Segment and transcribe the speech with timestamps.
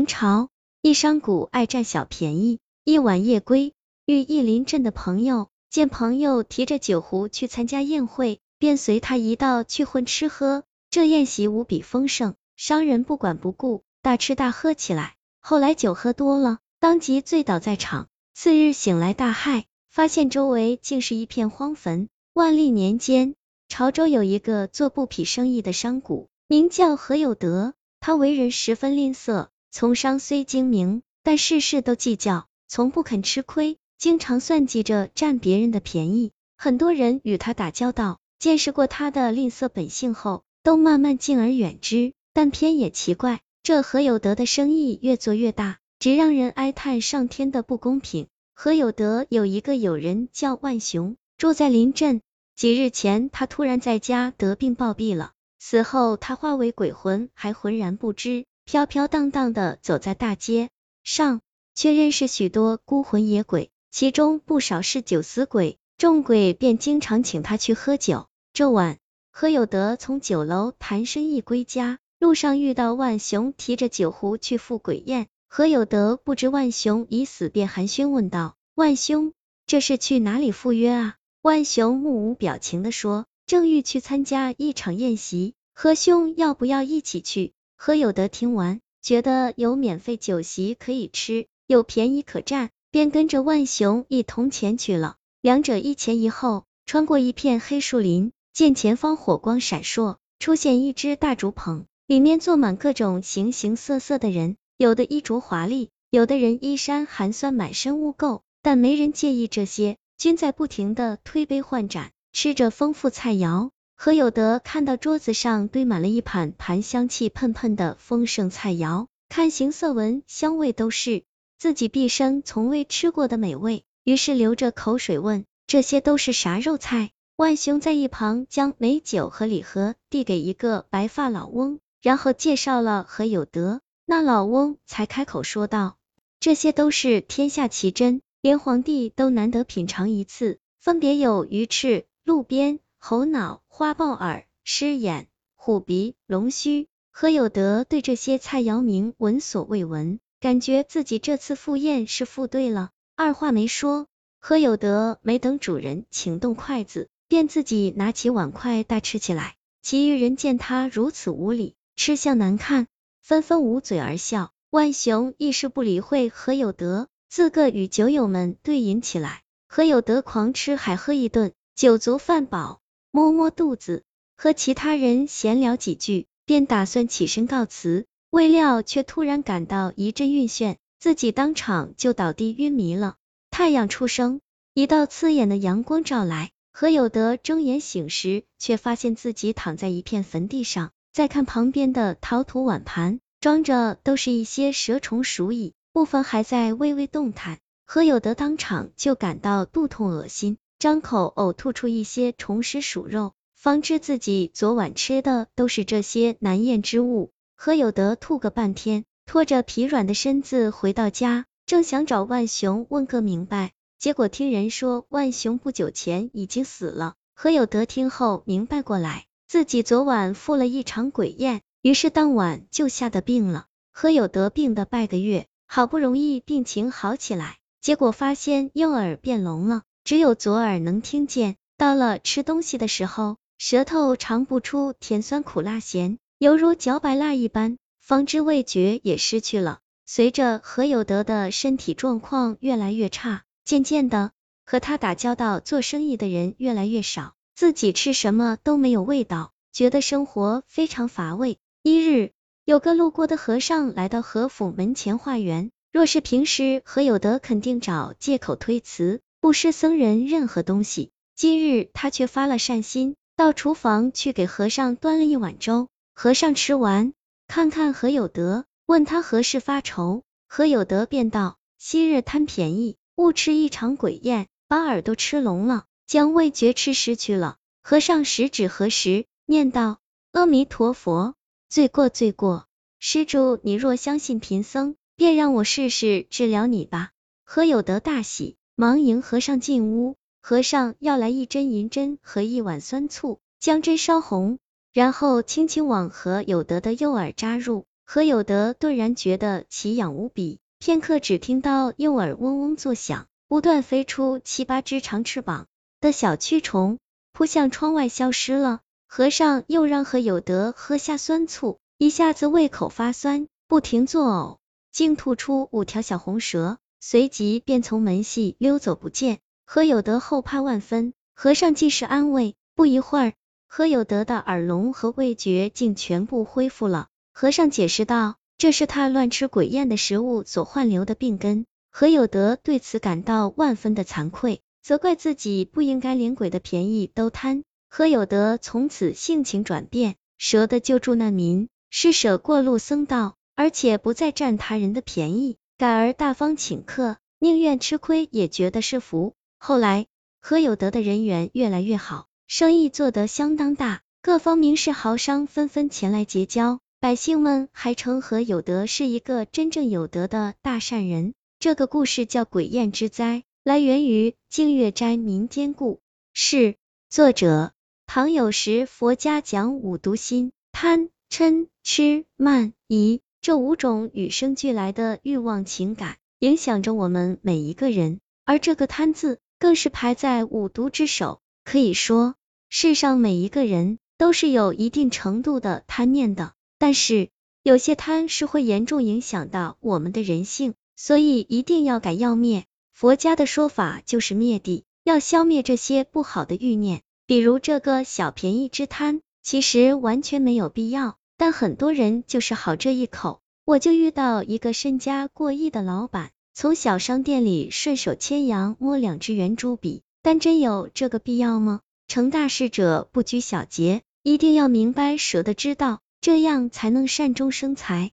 [0.00, 0.48] 明朝，
[0.80, 3.74] 一商贾爱占小便宜，一晚夜归，
[4.06, 10.64] 遇义邻镇的朋友，见朋友提着酒壶去参加宴会，便随他一道去混吃喝。
[10.88, 15.16] 这宴席无比丰盛，商人不管不顾，大吃大喝起来。
[15.38, 18.08] 后来酒喝多了，当即醉倒在场。
[18.32, 22.08] 次日醒来大骇，发现周围竟是一片荒坟。
[22.32, 23.34] 万历年间，
[23.68, 27.74] 潮州有一个做布匹生意的商贾，名叫何有德。
[28.00, 36.32] 他为人十分吝啬，从商虽精明，但事事都计较，从不肯吃亏，经常算计着占别人的便宜。
[36.56, 42.12] 很多人与他打交道，见识过他的吝啬本性后，都慢慢敬而远之。
[42.32, 48.26] 但偏也奇怪，这何有德的生意越做越大，只让人哀叹上天的不公平。
[48.54, 52.20] 何有德有一个友人叫万雄，住在临镇。
[52.56, 55.32] 几日前，他突然在家得病暴毙了。
[55.58, 60.70] 死后，他化为鬼魂，还浑然不知，飘飘荡荡的走在大街
[61.02, 61.40] 上，
[61.74, 65.76] 却认识许多孤魂野鬼，其中不少是酒死鬼。
[65.98, 68.28] 众鬼便经常请他去喝酒。
[68.52, 68.98] 这晚，
[69.32, 75.26] 何有德从酒楼谈生意归家，路上遇到万雄提着酒壶去赴鬼宴。
[75.48, 79.32] 何有德不知万雄已死，便寒暄问道：“万兄，
[79.66, 83.26] 这是去哪里赴约啊？”万雄目无表情的说。
[83.46, 87.52] 正欲去参加一场宴席，何兄要不要一起去？
[87.82, 95.16] 何有德听完，觉得有免费酒席可以吃，有便宜可占，便跟着万雄一同前去了。
[95.40, 112.10] 两者一前一后，穿过一片黑树林，见前方火光闪烁，出现一只大竹棚，里面坐满各种形形色色的人，有的衣着华丽，有的人衣衫寒酸，满身污垢，但没人介意这些，均在不停的推杯换盏。
[112.32, 113.70] 吃着丰富菜肴，
[114.02, 121.24] 何有德看到桌子上堆满了一盘盘香气喷喷的丰盛菜肴，看形色闻香味都是
[121.58, 133.82] 自己毕生从未吃过的美味，于是流着口水问：“这些都是啥肉菜？”万雄在一旁将美酒和礼盒递给一个白发老翁，然后介绍了何有德。
[134.06, 135.98] 那老翁才开口说道
[136.40, 152.90] ：“这些都是天下奇珍，连皇帝都难得品尝一次，分别有鱼翅。”鹿鞭、猴脑、花豹耳、狮眼、虎鼻、龙须，何有德对这些菜肴名闻所未闻，感觉自己这次赴宴是赴对了。
[153.16, 154.06] 二话没说，
[154.38, 159.56] 何有德没等主人请动筷子，便自己拿起碗筷大吃起来。
[159.82, 162.86] 其余人见他如此无礼，吃相难看，
[163.22, 164.52] 纷纷捂嘴而笑。
[164.68, 169.42] 万雄亦是不理会何有德，自个与酒友们对饮起来。
[169.66, 171.52] 何有德狂吃海喝一顿。
[171.76, 172.79] 酒足饭饱，
[173.12, 174.04] 摸摸肚子，
[174.36, 183.16] 和其他人闲聊几句，便打算起身告辞，未料却突然感到一阵晕眩，自己当场就倒地晕迷了。
[183.50, 184.40] 太阳初升，
[184.74, 190.92] 一道刺眼的阳光照来，何有德睁眼醒时，却发现自己躺在一片坟地上。
[191.12, 197.58] 再看旁边的陶土碗盘，装着都是一些蛇虫鼠蚁，部分还在微微动弹。
[197.84, 200.58] 何有德当场就感到肚痛恶心。
[200.80, 207.32] 张口呕吐出一些虫食鼠肉，方知自己昨晚吃的都是这些难咽之物。
[207.54, 217.12] 何有德吐个半天，拖着疲软的身子回到家，正想找万雄问个明白，结果听人说万雄不久前已经死了。
[217.34, 223.66] 何有德听后明白过来，自己昨晚赴了一场鬼宴，于是当晚就吓得病了。
[223.92, 229.82] 何有德病的半个月，好不容易病情好起来，结果发现右耳变聋了。
[230.10, 239.78] 只有左耳能听见，到了吃东西的时候，舌头尝不出甜酸苦辣咸，犹如嚼白蜡一般，方知味觉也失去了。
[240.06, 244.32] 随着何有德的身体状况越来越差，渐渐的
[244.66, 251.58] 和他打交道、做生意的人越来越少，自己吃什么都没有味道，觉得生活非常乏味。
[251.84, 252.32] 一日，
[252.64, 259.20] 有个路过的和尚来到何府门前化缘，若是平时，何有德肯定找借口推辞。
[259.40, 265.88] 不施僧人任何东西，今日他却发了善心，到厨房去给和尚端了一碗粥。
[266.14, 267.14] 和尚吃完，
[267.48, 270.24] 看看何有德，问他何事发愁。
[270.46, 277.56] 何有德便道：昔日贪便宜，误吃一场鬼宴，把耳朵吃聋了，将味觉吃失去了。
[277.82, 280.00] 和尚食指合十，念道：
[280.32, 281.34] 阿弥陀佛，
[281.70, 282.66] 罪过罪过。
[282.98, 287.12] 施主，你若相信贫僧，便让我试试治疗你吧。
[287.42, 288.58] 何有德大喜。
[288.80, 294.58] 忙迎和尚进屋，和尚要来一针银针和一碗酸醋，将针烧红，
[294.94, 297.84] 然后轻轻往何有德的右耳扎入。
[298.06, 305.66] 何有德顿然觉得奇痒无比，片刻只听到右耳嗡嗡作响，不断飞出七八只长翅膀
[306.00, 306.96] 的小蛆虫，
[307.34, 308.80] 扑向窗外消失了。
[309.06, 314.56] 和尚又让何有德喝下酸醋，一下子胃口发酸，不停作呕，
[314.90, 319.40] 竟吐出五条小红蛇，随即便从门隙溜走不见。
[319.64, 323.32] 何有德后怕万分，和尚既是安慰，不一会儿，
[323.66, 327.08] 何有德的耳聋和味觉竟全部恢复了。
[327.32, 337.64] 和尚解释道：“这是他乱吃鬼宴的食物所患留的病根。”何有德对此感到万分的惭愧，责怪自己不应该连鬼的便宜都贪。
[337.88, 349.32] 何有德从此性情转变，舍得救助难民，施舍过路僧道，而且不再占他人的便宜，改而大方请客，宁愿吃亏也觉得是福。
[349.56, 356.80] 后来，何有德的人缘越来越好，生意做得相当大，各方名士豪商纷纷前来结交。
[357.00, 361.32] 百姓们还称何有德是一个真正有德的大善人。
[361.58, 366.00] 这个故事叫鬼宴之灾，来源于净月斋民间故
[366.34, 366.74] 事。
[367.08, 367.72] 作者
[368.06, 378.20] 唐有时，佛家讲五毒心：贪、嗔、痴、慢、疑这五种与生俱来的欲望情感，影响着我们每一个人。
[378.44, 381.40] 而这个贪字，更是排在五毒之首。
[381.64, 382.34] 可以说，
[382.68, 386.52] 世上每一个人都是有一定程度的贪念的。
[386.78, 387.30] 但是
[387.62, 392.64] 有些贪是会严重影响到我们的人性，所以一定要改要灭。
[392.92, 397.00] 佛家的说法就是灭地，要消灭这些不好的欲念。
[397.26, 403.40] 比如这个小便宜之贪，其实完全没有必要，但很多人就是好这一口。
[403.64, 411.80] 我就遇到一个身家过亿的老板，从小商店里顺手牵羊摸两支圆珠笔，但真有这个必要吗？
[412.08, 416.00] 成大事者不拘小节，一定要明白舍得之道。
[416.20, 418.10] 这样才能善终生财。